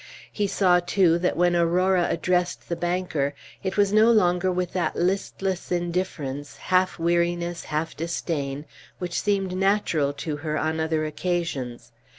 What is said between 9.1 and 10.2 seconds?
seemed natural